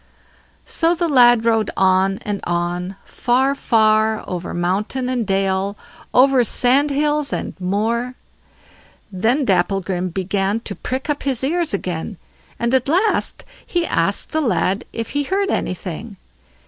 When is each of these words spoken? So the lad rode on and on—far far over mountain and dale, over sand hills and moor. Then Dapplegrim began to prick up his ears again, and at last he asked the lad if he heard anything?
So 0.65 0.95
the 0.95 1.07
lad 1.07 1.45
rode 1.45 1.69
on 1.77 2.17
and 2.23 2.39
on—far 2.45 3.53
far 3.53 4.23
over 4.27 4.51
mountain 4.51 5.07
and 5.09 5.27
dale, 5.27 5.77
over 6.11 6.43
sand 6.43 6.89
hills 6.89 7.31
and 7.31 7.53
moor. 7.59 8.15
Then 9.11 9.45
Dapplegrim 9.45 10.09
began 10.09 10.59
to 10.61 10.73
prick 10.73 11.07
up 11.07 11.21
his 11.21 11.43
ears 11.43 11.71
again, 11.71 12.17
and 12.57 12.73
at 12.73 12.87
last 12.89 13.45
he 13.63 13.85
asked 13.85 14.31
the 14.31 14.41
lad 14.41 14.85
if 14.91 15.11
he 15.11 15.21
heard 15.21 15.51
anything? 15.51 16.17